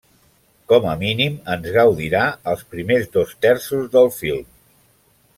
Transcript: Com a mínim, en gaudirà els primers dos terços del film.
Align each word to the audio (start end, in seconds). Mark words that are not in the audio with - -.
Com 0.71 0.85
a 0.91 0.93
mínim, 1.01 1.33
en 1.55 1.67
gaudirà 1.75 2.21
els 2.53 2.63
primers 2.71 3.05
dos 3.17 3.35
terços 3.47 3.91
del 3.97 4.09
film. 4.23 4.49